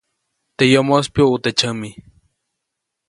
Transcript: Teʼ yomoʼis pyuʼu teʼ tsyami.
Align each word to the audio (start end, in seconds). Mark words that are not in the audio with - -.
Teʼ 0.57 0.69
yomoʼis 0.73 1.07
pyuʼu 1.13 1.35
teʼ 1.43 1.55
tsyami. 1.57 1.89